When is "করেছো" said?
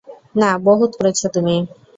0.97-1.25